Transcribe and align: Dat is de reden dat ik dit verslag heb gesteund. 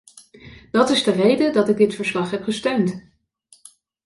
Dat 0.71 0.89
is 0.89 1.03
de 1.03 1.11
reden 1.11 1.53
dat 1.53 1.69
ik 1.69 1.77
dit 1.77 1.95
verslag 1.95 2.31
heb 2.31 2.43
gesteund. 2.43 3.05